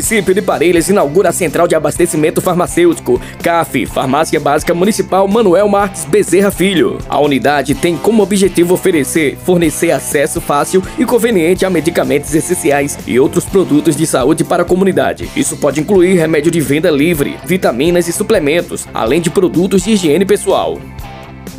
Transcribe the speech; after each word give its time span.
município 0.00 0.34
de 0.34 0.40
Parelhas 0.40 0.88
inaugura 0.88 1.28
a 1.28 1.32
Central 1.32 1.68
de 1.68 1.74
Abastecimento 1.74 2.40
Farmacêutico, 2.40 3.20
CAF, 3.42 3.84
Farmácia 3.84 4.40
Básica 4.40 4.72
Municipal 4.72 5.28
Manuel 5.28 5.68
Marques 5.68 6.06
Bezerra 6.06 6.50
Filho. 6.50 6.96
A 7.06 7.20
unidade 7.20 7.74
tem 7.74 7.98
como 7.98 8.22
objetivo 8.22 8.72
oferecer, 8.72 9.36
fornecer 9.44 9.90
acesso 9.90 10.40
fácil 10.40 10.82
e 10.98 11.04
conveniente 11.04 11.66
a 11.66 11.70
medicamentos 11.70 12.34
essenciais 12.34 12.98
e 13.06 13.20
outros 13.20 13.44
produtos 13.44 13.94
de 13.94 14.06
saúde 14.06 14.42
para 14.42 14.62
a 14.62 14.64
comunidade. 14.64 15.28
Isso 15.36 15.58
pode 15.58 15.80
incluir 15.80 16.16
remédio 16.16 16.50
de 16.50 16.62
venda 16.62 16.90
livre, 16.90 17.38
vitaminas 17.44 18.08
e 18.08 18.12
suplementos, 18.12 18.88
além 18.94 19.20
de 19.20 19.28
produtos 19.28 19.82
de 19.82 19.90
higiene 19.90 20.24
pessoal. 20.24 20.80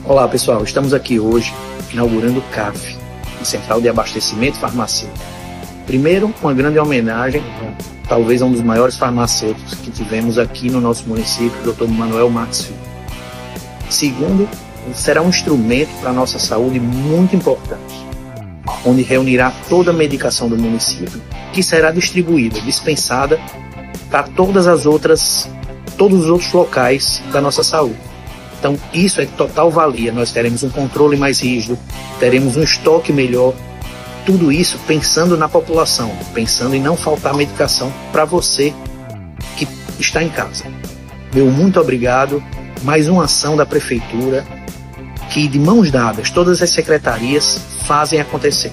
Olá 0.04 0.28
pessoal, 0.28 0.64
estamos 0.64 0.96
aqui 0.96 1.20
hoje 1.20 1.54
inaugurando 1.94 2.40
o 2.40 2.44
CAF, 2.52 2.98
Central 3.44 3.80
de 3.80 3.88
Abastecimento 3.88 4.58
Farmacêutico. 4.58 5.41
Primeiro, 5.86 6.34
uma 6.42 6.54
grande 6.54 6.80
homenagem 6.80 7.44
talvez 8.12 8.42
um 8.42 8.52
dos 8.52 8.60
maiores 8.60 8.98
farmacêuticos 8.98 9.74
que 9.76 9.90
tivemos 9.90 10.38
aqui 10.38 10.70
no 10.70 10.82
nosso 10.82 11.08
município, 11.08 11.58
o 11.62 11.72
Dr. 11.72 11.88
Manuel 11.88 12.30
Marques 12.30 12.64
Filho. 12.64 12.80
Segundo, 13.90 14.50
será 14.94 15.22
um 15.22 15.30
instrumento 15.30 15.90
para 16.02 16.10
a 16.10 16.14
nossa 16.14 16.38
saúde 16.38 16.78
muito 16.78 17.38
importante, 17.38 18.06
onde 18.86 19.02
reunirá 19.02 19.54
toda 19.70 19.92
a 19.92 19.94
medicação 19.94 20.50
do 20.50 20.58
município, 20.58 21.22
que 21.54 21.64
será 21.64 21.90
distribuída, 21.90 22.60
dispensada 22.60 23.40
para 24.10 24.24
todas 24.24 24.68
as 24.68 24.86
outras, 24.86 25.50
todos 25.98 26.26
os 26.26 26.30
outros 26.30 26.52
locais 26.52 27.24
da 27.32 27.40
nossa 27.40 27.64
saúde. 27.64 27.96
Então, 28.60 28.78
isso 28.94 29.22
é 29.22 29.26
total 29.26 29.72
valia. 29.72 30.12
Nós 30.12 30.34
teremos 30.34 30.64
um 30.64 30.70
controle 30.70 31.16
mais 31.16 31.40
rígido, 31.40 31.80
teremos 32.20 32.58
um 32.58 32.62
estoque 32.62 33.14
melhor 33.14 33.54
tudo 34.26 34.52
isso 34.52 34.80
pensando 34.88 35.38
na 35.38 35.48
população, 35.48 36.12
pensando 36.34 36.76
em 36.76 36.82
não 36.82 36.96
faltar 36.96 37.34
medicação 37.34 37.92
para 38.12 38.26
você 38.26 38.74
que 39.58 39.68
está 40.00 40.24
em 40.24 40.30
casa. 40.30 40.66
Meu 41.34 41.48
muito 41.48 41.80
obrigado. 41.80 42.44
Mais 42.84 43.08
uma 43.08 43.26
ação 43.26 43.56
da 43.56 43.66
prefeitura 43.66 44.46
que, 45.32 45.48
de 45.48 45.60
mãos 45.60 45.92
dadas, 45.92 46.30
todas 46.30 46.62
as 46.62 46.70
secretarias 46.72 47.60
fazem 47.86 48.20
acontecer. 48.20 48.72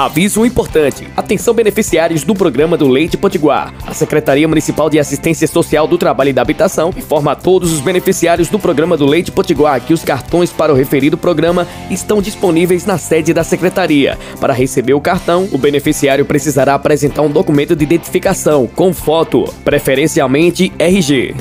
Aviso 0.00 0.46
importante. 0.46 1.06
Atenção 1.14 1.52
beneficiários 1.52 2.24
do 2.24 2.34
programa 2.34 2.74
do 2.74 2.88
Leite 2.88 3.18
Potiguar. 3.18 3.74
A 3.86 3.92
Secretaria 3.92 4.48
Municipal 4.48 4.88
de 4.88 4.98
Assistência 4.98 5.46
Social 5.46 5.86
do 5.86 5.98
Trabalho 5.98 6.30
e 6.30 6.32
da 6.32 6.40
Habitação 6.40 6.88
informa 6.96 7.32
a 7.32 7.36
todos 7.36 7.70
os 7.70 7.80
beneficiários 7.80 8.48
do 8.48 8.58
programa 8.58 8.96
do 8.96 9.04
Leite 9.04 9.30
Potiguar 9.30 9.78
que 9.78 9.92
os 9.92 10.02
cartões 10.02 10.50
para 10.50 10.72
o 10.72 10.74
referido 10.74 11.18
programa 11.18 11.68
estão 11.90 12.22
disponíveis 12.22 12.86
na 12.86 12.96
sede 12.96 13.34
da 13.34 13.44
secretaria. 13.44 14.18
Para 14.40 14.54
receber 14.54 14.94
o 14.94 15.02
cartão, 15.02 15.46
o 15.52 15.58
beneficiário 15.58 16.24
precisará 16.24 16.72
apresentar 16.72 17.20
um 17.20 17.30
documento 17.30 17.76
de 17.76 17.84
identificação 17.84 18.66
com 18.66 18.94
foto, 18.94 19.52
preferencialmente 19.62 20.72
RG. 20.78 21.34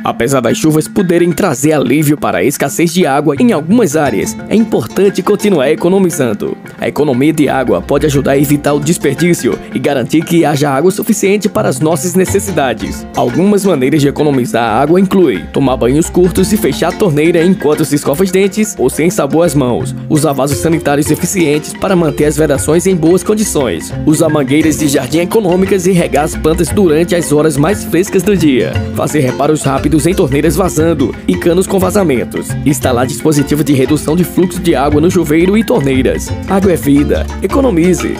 Apesar 0.07 0.39
das 0.39 0.57
chuvas 0.57 0.87
poderem 0.87 1.33
trazer 1.33 1.73
alívio 1.73 2.15
para 2.15 2.37
a 2.37 2.43
escassez 2.43 2.93
de 2.93 3.05
água 3.05 3.35
em 3.37 3.51
algumas 3.51 3.97
áreas, 3.97 4.37
é 4.47 4.55
importante 4.55 5.21
continuar 5.21 5.69
economizando. 5.69 6.57
A 6.79 6.87
economia 6.87 7.33
de 7.33 7.49
água 7.49 7.81
pode 7.81 8.05
ajudar 8.05 8.31
a 8.31 8.37
evitar 8.37 8.71
o 8.71 8.79
desperdício 8.79 9.59
e 9.75 9.77
garantir 9.77 10.23
que 10.23 10.45
haja 10.45 10.69
água 10.69 10.91
suficiente 10.91 11.49
para 11.49 11.67
as 11.67 11.81
nossas 11.81 12.15
necessidades. 12.15 13.05
Algumas 13.17 13.65
maneiras 13.65 13.99
de 13.99 14.07
economizar 14.07 14.81
água 14.81 14.97
incluem 14.97 15.45
tomar 15.47 15.75
banhos 15.75 16.09
curtos 16.09 16.53
e 16.53 16.57
fechar 16.57 16.87
a 16.87 16.97
torneira 16.97 17.43
enquanto 17.43 17.83
se 17.83 17.95
escova 17.95 18.23
os 18.23 18.31
dentes 18.31 18.75
ou 18.79 18.89
sem 18.89 19.09
sabor 19.09 19.45
as 19.45 19.53
mãos, 19.53 19.93
usar 20.07 20.31
vasos 20.31 20.59
sanitários 20.59 21.11
eficientes 21.11 21.73
para 21.73 21.97
manter 21.97 22.23
as 22.23 22.37
vedações 22.37 22.87
em 22.87 22.95
boas 22.95 23.23
condições, 23.23 23.93
usar 24.05 24.29
mangueiras 24.29 24.79
de 24.79 24.87
jardim 24.87 25.19
econômicas 25.19 25.85
e 25.85 25.91
regar 25.91 26.23
as 26.23 26.33
plantas 26.33 26.69
durante 26.69 27.13
as 27.13 27.33
horas 27.33 27.57
mais 27.57 27.83
frescas 27.83 28.23
do 28.23 28.37
dia, 28.37 28.71
fazer 28.95 29.19
reparos 29.19 29.63
rápidos 29.63 29.96
em 30.05 30.13
torneiras 30.13 30.55
vazando 30.55 31.15
e 31.27 31.35
canos 31.35 31.65
com 31.65 31.79
vazamentos. 31.79 32.49
Instalar 32.65 33.07
dispositivo 33.07 33.63
de 33.63 33.73
redução 33.73 34.15
de 34.15 34.23
fluxo 34.23 34.59
de 34.59 34.75
água 34.75 35.01
no 35.01 35.09
chuveiro 35.09 35.57
e 35.57 35.63
torneiras. 35.63 36.29
Água 36.47 36.73
é 36.73 36.75
vida. 36.75 37.25
Economize. 37.41 38.15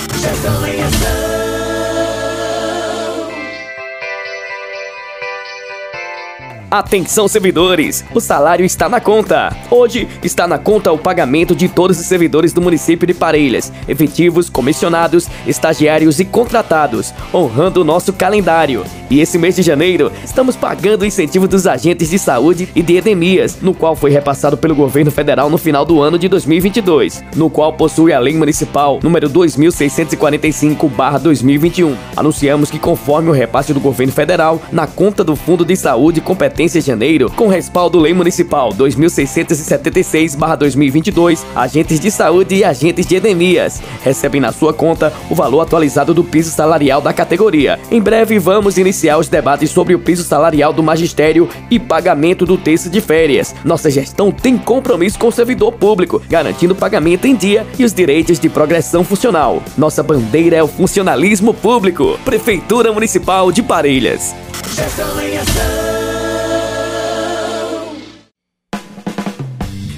Atenção 6.69 7.29
servidores, 7.29 8.03
o 8.13 8.19
salário 8.19 8.65
está 8.65 8.89
na 8.89 8.99
conta. 8.99 9.55
Hoje 9.71 10.05
está 10.21 10.45
na 10.45 10.57
conta 10.57 10.91
o 10.91 10.97
pagamento 10.97 11.55
de 11.55 11.69
todos 11.69 11.97
os 11.97 12.05
servidores 12.05 12.51
do 12.51 12.61
município 12.61 13.07
de 13.07 13.13
Parelhas, 13.13 13.71
efetivos, 13.87 14.49
comissionados, 14.49 15.29
estagiários 15.47 16.19
e 16.19 16.25
contratados, 16.25 17.13
honrando 17.33 17.79
o 17.79 17.85
nosso 17.85 18.11
calendário. 18.11 18.83
E 19.09 19.21
esse 19.21 19.37
mês 19.37 19.55
de 19.55 19.61
janeiro, 19.61 20.11
estamos 20.25 20.57
pagando 20.57 21.03
o 21.03 21.05
incentivo 21.05 21.47
dos 21.47 21.65
agentes 21.65 22.09
de 22.09 22.19
saúde 22.19 22.67
e 22.75 22.81
de 22.81 22.97
endemias, 22.97 23.59
no 23.61 23.73
qual 23.73 23.95
foi 23.95 24.11
repassado 24.11 24.57
pelo 24.57 24.75
governo 24.75 25.09
federal 25.09 25.49
no 25.49 25.57
final 25.57 25.85
do 25.85 26.01
ano 26.01 26.19
de 26.19 26.27
2022, 26.27 27.23
no 27.33 27.49
qual 27.49 27.71
possui 27.71 28.11
a 28.11 28.19
lei 28.19 28.35
municipal 28.35 28.99
número 29.01 29.29
2645/2021. 29.29 31.95
Anunciamos 32.13 32.69
que 32.69 32.77
conforme 32.77 33.29
o 33.29 33.33
repasse 33.33 33.73
do 33.73 33.79
governo 33.79 34.11
federal 34.11 34.61
na 34.69 34.85
conta 34.85 35.23
do 35.23 35.33
Fundo 35.33 35.63
de 35.63 35.77
Saúde 35.77 36.19
competente 36.19 36.56
Competência 36.57 36.81
Janeiro, 36.81 37.29
com 37.29 37.47
respaldo 37.47 37.99
Lei 37.99 38.15
Municipal 38.15 38.73
2676-2022, 38.73 41.45
agentes 41.55 41.99
de 41.99 42.09
saúde 42.09 42.55
e 42.55 42.63
agentes 42.63 43.05
de 43.05 43.15
endemias 43.15 43.79
recebem 44.03 44.41
na 44.41 44.51
sua 44.51 44.73
conta 44.73 45.13
o 45.29 45.35
valor 45.35 45.61
atualizado 45.61 46.15
do 46.15 46.23
piso 46.23 46.49
salarial 46.49 46.99
da 46.99 47.13
categoria. 47.13 47.79
Em 47.91 48.01
breve 48.01 48.39
vamos 48.39 48.79
iniciar 48.79 49.19
os 49.19 49.27
debates 49.27 49.69
sobre 49.69 49.93
o 49.93 49.99
piso 49.99 50.23
salarial 50.23 50.73
do 50.73 50.81
magistério 50.81 51.47
e 51.69 51.77
pagamento 51.77 52.43
do 52.43 52.57
terço 52.57 52.89
de 52.89 53.01
férias. 53.01 53.53
Nossa 53.63 53.91
gestão 53.91 54.31
tem 54.31 54.57
compromisso 54.57 55.19
com 55.19 55.27
o 55.27 55.31
servidor 55.31 55.73
público, 55.73 56.19
garantindo 56.27 56.73
pagamento 56.73 57.27
em 57.27 57.35
dia 57.35 57.67
e 57.77 57.85
os 57.85 57.93
direitos 57.93 58.39
de 58.39 58.49
progressão 58.49 59.03
funcional. 59.03 59.61
Nossa 59.77 60.01
bandeira 60.01 60.57
é 60.57 60.63
o 60.63 60.67
funcionalismo 60.67 61.53
público. 61.53 62.19
Prefeitura 62.25 62.91
Municipal 62.91 63.51
de 63.51 63.61
Parelhas. 63.61 64.33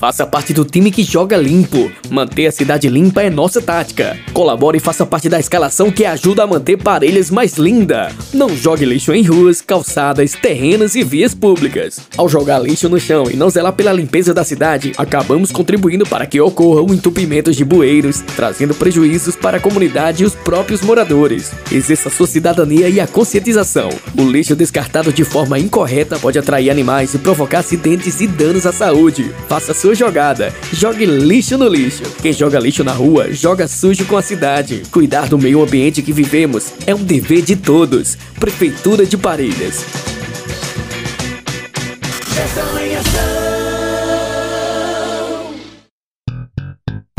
Faça 0.00 0.26
parte 0.26 0.54
do 0.54 0.64
time 0.64 0.90
que 0.90 1.02
joga 1.02 1.36
limpo. 1.36 1.92
Manter 2.08 2.46
a 2.46 2.50
cidade 2.50 2.88
limpa 2.88 3.20
é 3.20 3.28
nossa 3.28 3.60
tática. 3.60 4.18
Colabore 4.32 4.78
e 4.78 4.80
faça 4.80 5.04
parte 5.04 5.28
da 5.28 5.38
escalação 5.38 5.90
que 5.90 6.06
ajuda 6.06 6.42
a 6.42 6.46
manter 6.46 6.78
Parelhas 6.78 7.30
mais 7.30 7.58
linda. 7.58 8.10
Não 8.32 8.48
jogue 8.56 8.86
lixo 8.86 9.12
em 9.12 9.22
ruas, 9.22 9.60
calçadas, 9.60 10.32
terrenos 10.32 10.94
e 10.94 11.04
vias 11.04 11.34
públicas. 11.34 12.00
Ao 12.16 12.30
jogar 12.30 12.60
lixo 12.60 12.88
no 12.88 12.98
chão 12.98 13.24
e 13.30 13.36
não 13.36 13.50
zelar 13.50 13.74
pela 13.74 13.92
limpeza 13.92 14.32
da 14.32 14.42
cidade, 14.42 14.94
acabamos 14.96 15.52
contribuindo 15.52 16.06
para 16.06 16.24
que 16.24 16.40
ocorram 16.40 16.94
entupimentos 16.94 17.54
de 17.54 17.62
bueiros, 17.62 18.22
trazendo 18.34 18.74
prejuízos 18.74 19.36
para 19.36 19.58
a 19.58 19.60
comunidade 19.60 20.22
e 20.22 20.26
os 20.26 20.34
próprios 20.34 20.80
moradores. 20.80 21.52
Exerça 21.70 22.08
sua 22.08 22.26
cidadania 22.26 22.88
e 22.88 23.00
a 23.00 23.06
conscientização. 23.06 23.90
O 24.16 24.22
lixo 24.22 24.56
descartado 24.56 25.12
de 25.12 25.24
forma 25.24 25.58
incorreta 25.58 26.18
pode 26.18 26.38
atrair 26.38 26.70
animais 26.70 27.12
e 27.12 27.18
provocar 27.18 27.58
acidentes 27.58 28.22
e 28.22 28.26
danos 28.26 28.64
à 28.64 28.72
saúde. 28.72 29.30
Faça 29.46 29.74
sua 29.74 29.89
sua 29.90 29.94
jogada. 29.94 30.54
Jogue 30.72 31.04
lixo 31.04 31.58
no 31.58 31.68
lixo. 31.68 32.02
Quem 32.22 32.32
joga 32.32 32.58
lixo 32.58 32.84
na 32.84 32.92
rua, 32.92 33.32
joga 33.32 33.66
sujo 33.66 34.04
com 34.04 34.16
a 34.16 34.22
cidade. 34.22 34.82
Cuidar 34.90 35.28
do 35.28 35.38
meio 35.38 35.62
ambiente 35.62 36.02
que 36.02 36.12
vivemos 36.12 36.72
é 36.86 36.94
um 36.94 37.02
dever 37.02 37.42
de 37.42 37.56
todos. 37.56 38.16
Prefeitura 38.38 39.04
de 39.04 39.16
Parelhas. 39.16 39.84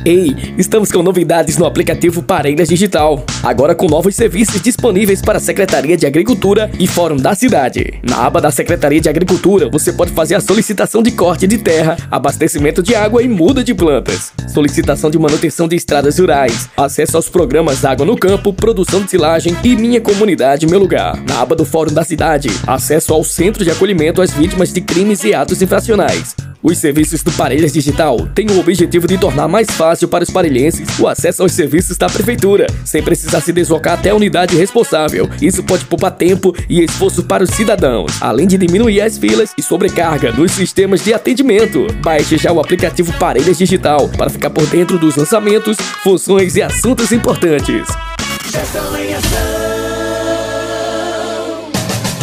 Ei, 0.03 0.36
estamos 0.57 0.92
com 0.92 1.03
novidades 1.03 1.57
no 1.57 1.65
aplicativo 1.65 2.24
Parelhas 2.24 2.68
Digital. 2.68 3.24
Agora 3.44 3.75
com 3.75 3.86
novos 3.86 4.15
serviços 4.15 4.59
disponíveis 4.59 5.21
para 5.21 5.38
a 5.38 5.42
Secretaria 5.42 5.95
de 5.95 6.07
Agricultura 6.07 6.71
e 6.80 6.88
Fórum 6.88 7.18
da 7.18 7.36
Cidade. 7.36 8.00
Na 8.01 8.25
aba 8.25 8.42
da 8.42 8.50
Secretaria 8.50 9.00
de 9.00 9.07
Agricultura, 9.07 9.69
você 9.69 9.94
pode 9.94 10.12
fazer 10.12 10.33
a 10.33 10.42
solicitação 10.42 11.03
de 11.03 11.12
corte 11.12 11.45
de 11.45 11.59
terra, 11.59 11.98
abastecimento 12.09 12.81
de 12.81 12.95
água 12.95 13.21
e 13.21 13.27
muda 13.27 13.63
de 13.63 13.75
plantas, 13.75 14.33
solicitação 14.51 15.12
de 15.12 15.19
manutenção 15.19 15.68
de 15.68 15.75
estradas 15.75 16.18
rurais, 16.18 16.68
acesso 16.75 17.15
aos 17.15 17.30
programas 17.30 17.86
Água 17.86 18.06
no 18.06 18.18
Campo, 18.18 18.51
produção 18.51 19.03
de 19.03 19.09
silagem 19.12 19.56
e 19.63 19.75
Minha 19.75 20.01
Comunidade, 20.01 20.65
Meu 20.65 20.80
Lugar. 20.80 21.15
Na 21.27 21.42
aba 21.42 21.56
do 21.56 21.63
Fórum 21.63 21.94
da 21.94 22.03
Cidade, 22.03 22.50
acesso 22.65 23.13
ao 23.13 23.24
Centro 23.24 23.63
de 23.63 23.69
Acolhimento 23.69 24.19
às 24.19 24.31
Vítimas 24.31 24.74
de 24.74 24.81
Crimes 24.81 25.24
e 25.24 25.36
Atos 25.36 25.62
Infracionais. 25.62 26.36
Os 26.63 26.78
serviços 26.78 27.24
do 27.24 27.31
Parelhas 27.31 27.74
Digital 27.74 28.28
têm 28.36 28.46
o 28.52 28.60
objetivo 28.60 29.08
de 29.08 29.18
tornar 29.18 29.48
mais 29.48 29.68
fácil 29.72 30.08
para 30.08 30.24
os 30.24 30.30
parelhenses 30.30 31.00
o 31.00 31.08
acesso 31.08 31.42
aos 31.42 31.54
serviços 31.54 31.98
da 31.98 32.08
Prefeitura, 32.08 32.68
sem 32.86 33.02
precisar 33.02 33.42
se 33.42 33.52
deslocar 33.52 33.98
até 33.98 34.12
a 34.12 34.16
unidade 34.16 34.56
responsável. 34.56 35.28
Isso 35.42 35.63
pode 35.63 35.86
poupar 35.86 36.12
tempo 36.12 36.56
e 36.69 36.84
esforço 36.84 37.24
para 37.24 37.44
os 37.44 37.50
cidadãos, 37.50 38.22
além 38.22 38.46
de 38.46 38.60
diminuir 38.60 39.02
as 39.02 39.18
filas 39.18 39.54
e 39.58 39.63
sobrecarga 39.63 40.31
nos 40.31 40.52
sistemas 40.52 41.04
de 41.04 41.13
atendimento. 41.16 41.88
Baixe 42.04 42.38
já 42.38 42.52
o 42.52 42.60
aplicativo 42.60 43.12
Parelhas 43.18 43.58
Digital 43.58 44.08
para 44.10 44.30
ficar 44.30 44.52
por 44.52 44.66
dentro 44.68 45.00
dos 45.00 45.16
lançamentos, 45.16 45.78
funções 46.04 46.56
e 46.56 46.62
assuntos 46.62 47.12
importantes. 47.12 47.88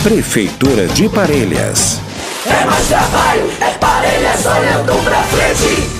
Prefeitura 0.05 0.87
de 0.89 1.09
Parelhas. 1.09 2.08
É 2.51 2.65
mais 2.65 2.89
trabalho, 2.89 3.51
é 3.61 3.71
parelhas 3.79 4.47
olhando 4.47 5.05
pra 5.05 5.23
frente. 5.25 5.98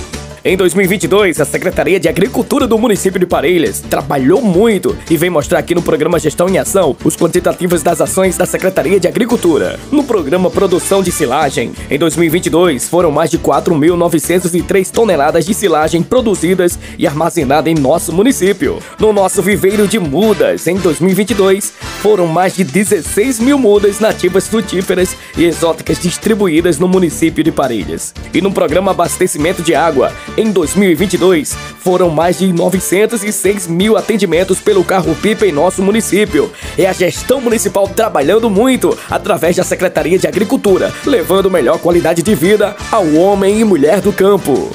Em 0.49 0.57
2022, 0.57 1.39
a 1.39 1.45
Secretaria 1.45 1.99
de 1.99 2.09
Agricultura 2.09 2.65
do 2.65 2.75
município 2.75 3.19
de 3.19 3.27
Parelhas 3.27 3.81
trabalhou 3.81 4.41
muito 4.41 4.97
e 5.07 5.15
vem 5.15 5.29
mostrar 5.29 5.59
aqui 5.59 5.75
no 5.75 5.81
programa 5.83 6.17
Gestão 6.17 6.49
em 6.49 6.57
Ação 6.57 6.97
os 7.05 7.15
quantitativos 7.15 7.83
das 7.83 8.01
ações 8.01 8.35
da 8.35 8.47
Secretaria 8.47 8.99
de 8.99 9.07
Agricultura. 9.07 9.79
No 9.91 10.03
programa 10.03 10.49
Produção 10.49 11.03
de 11.03 11.11
Silagem, 11.11 11.71
em 11.87 11.99
2022 11.99 12.89
foram 12.89 13.11
mais 13.11 13.29
de 13.29 13.37
4.903 13.37 14.89
toneladas 14.89 15.45
de 15.45 15.53
silagem 15.53 16.01
produzidas 16.01 16.79
e 16.97 17.05
armazenadas 17.05 17.71
em 17.71 17.79
nosso 17.79 18.11
município. 18.11 18.79
No 18.99 19.13
nosso 19.13 19.43
viveiro 19.43 19.87
de 19.87 19.99
mudas, 19.99 20.65
em 20.65 20.77
2022 20.77 21.73
foram 22.01 22.25
mais 22.25 22.55
de 22.55 22.63
16 22.63 23.39
mil 23.39 23.59
mudas 23.59 23.99
nativas 23.99 24.47
frutíferas 24.47 25.15
e 25.37 25.43
exóticas 25.43 25.99
distribuídas 25.99 26.79
no 26.79 26.87
município 26.87 27.43
de 27.43 27.51
Parelhas. 27.51 28.15
E 28.33 28.41
no 28.41 28.51
programa 28.51 28.89
Abastecimento 28.89 29.61
de 29.61 29.75
Água, 29.75 30.11
em 30.39 30.51
2022, 30.51 31.53
foram 31.83 32.09
mais 32.09 32.39
de 32.39 32.53
906 32.53 33.67
mil 33.67 33.97
atendimentos 33.97 34.59
pelo 34.59 34.85
carro-pipa 34.85 35.45
em 35.45 35.51
nosso 35.51 35.83
município. 35.83 36.49
É 36.77 36.85
a 36.85 36.93
gestão 36.93 37.41
municipal 37.41 37.87
trabalhando 37.87 38.49
muito 38.49 38.97
através 39.09 39.57
da 39.57 39.63
Secretaria 39.63 40.17
de 40.17 40.27
Agricultura, 40.27 40.93
levando 41.05 41.51
melhor 41.51 41.77
qualidade 41.79 42.21
de 42.21 42.33
vida 42.35 42.75
ao 42.89 43.13
homem 43.15 43.59
e 43.59 43.63
mulher 43.65 43.99
do 43.99 44.13
campo. 44.13 44.71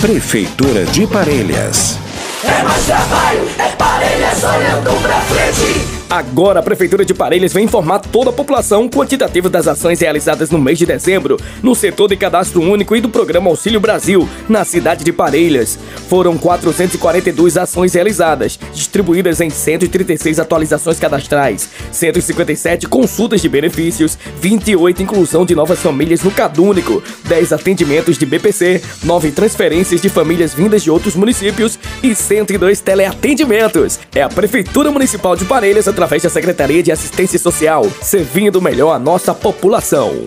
Prefeitura 0.00 0.84
de 0.86 1.06
Parelhas. 1.08 1.98
É 2.44 2.62
mais 2.62 2.84
trabalho, 2.84 3.48
é 3.58 3.68
Parelhas 3.76 4.44
olhando 4.44 5.02
pra 5.02 5.20
frente. 5.22 5.85
Agora 6.08 6.60
a 6.60 6.62
Prefeitura 6.62 7.04
de 7.04 7.12
Parelhas 7.12 7.52
vem 7.52 7.64
informar 7.64 7.98
toda 7.98 8.30
a 8.30 8.32
população 8.32 8.88
quantitativo 8.88 9.48
das 9.48 9.66
ações 9.66 9.98
realizadas 9.98 10.50
no 10.50 10.58
mês 10.58 10.78
de 10.78 10.86
dezembro 10.86 11.36
no 11.60 11.74
setor 11.74 12.08
de 12.08 12.16
cadastro 12.16 12.62
único 12.62 12.94
e 12.94 13.00
do 13.00 13.08
programa 13.08 13.50
Auxílio 13.50 13.80
Brasil, 13.80 14.28
na 14.48 14.64
cidade 14.64 15.02
de 15.02 15.12
Parelhas. 15.12 15.76
Foram 16.08 16.38
442 16.38 17.56
ações 17.56 17.94
realizadas, 17.94 18.56
distribuídas 18.72 19.40
em 19.40 19.50
136 19.50 20.38
atualizações 20.38 21.00
cadastrais, 21.00 21.68
157 21.90 22.86
consultas 22.86 23.42
de 23.42 23.48
benefícios, 23.48 24.16
28 24.40 25.02
inclusão 25.02 25.44
de 25.44 25.56
novas 25.56 25.80
famílias 25.80 26.22
no 26.22 26.30
Cadúnico, 26.30 27.02
10 27.24 27.52
atendimentos 27.52 28.16
de 28.16 28.24
BPC, 28.24 28.80
9 29.02 29.32
transferências 29.32 30.00
de 30.00 30.08
famílias 30.08 30.54
vindas 30.54 30.84
de 30.84 30.90
outros 30.90 31.16
municípios 31.16 31.76
e 32.00 32.14
102 32.14 32.80
teleatendimentos. 32.80 33.98
É 34.14 34.22
a 34.22 34.28
Prefeitura 34.28 34.92
Municipal 34.92 35.34
de 35.34 35.44
Parelhas 35.44 35.88
através 35.96 36.22
da 36.22 36.28
Secretaria 36.28 36.82
de 36.82 36.92
Assistência 36.92 37.38
Social, 37.38 37.86
servindo 38.02 38.60
melhor 38.60 38.92
a 38.92 38.98
nossa 38.98 39.32
população. 39.32 40.26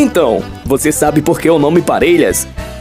Então, 0.00 0.44
você 0.64 0.92
sabe 0.92 1.20
por 1.20 1.40
que 1.40 1.50
o 1.50 1.58
nome 1.58 1.82
Parelhas? 1.82 2.46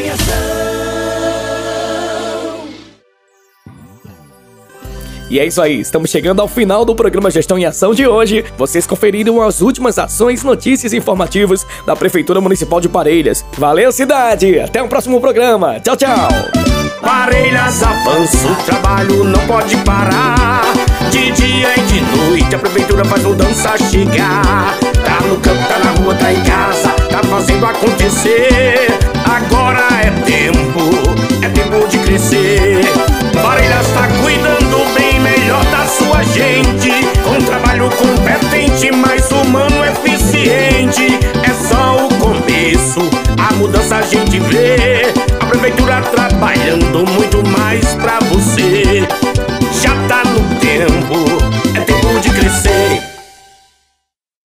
em 0.00 0.10
ação. 0.10 0.70
E 5.30 5.38
é 5.38 5.46
isso 5.46 5.62
aí, 5.62 5.78
estamos 5.78 6.10
chegando 6.10 6.40
ao 6.40 6.48
final 6.48 6.84
do 6.84 6.92
programa 6.92 7.30
Gestão 7.30 7.56
em 7.56 7.64
Ação 7.64 7.94
de 7.94 8.04
hoje. 8.04 8.44
Vocês 8.58 8.84
conferiram 8.84 9.40
as 9.40 9.60
últimas 9.60 9.96
ações, 9.96 10.42
notícias 10.42 10.92
e 10.92 10.96
informativos 10.96 11.64
da 11.86 11.94
Prefeitura 11.94 12.40
Municipal 12.40 12.80
de 12.80 12.88
Parelhas. 12.88 13.44
Valeu, 13.56 13.92
cidade! 13.92 14.58
Até 14.58 14.82
o 14.82 14.88
próximo 14.88 15.20
programa. 15.20 15.78
Tchau, 15.78 15.96
tchau! 15.96 16.28
Parelhas 17.00 17.80
avança, 17.80 18.48
o 18.48 18.56
trabalho 18.64 19.22
não 19.22 19.46
pode 19.46 19.76
parar. 19.84 20.62
De 21.12 21.30
dia 21.30 21.74
e 21.76 21.80
de 21.82 22.00
noite 22.16 22.54
a 22.56 22.58
prefeitura 22.58 23.04
faz 23.04 23.22
mudança 23.22 23.78
chegar. 23.88 24.76
Tá 25.04 25.20
no 25.28 25.36
campo, 25.40 25.68
tá 25.68 25.78
na 25.78 25.90
rua, 25.92 26.14
tá 26.16 26.32
em 26.32 26.42
casa, 26.42 26.88
tá 27.08 27.22
fazendo 27.22 27.66
acontecer. 27.66 29.19
Agora 29.30 29.86
é 30.02 30.10
tempo, 30.22 30.90
é 31.40 31.48
tempo 31.50 31.86
de 31.86 31.98
crescer. 31.98 32.80
Parelhas 33.40 33.86
tá 33.92 34.08
cuidando 34.20 34.29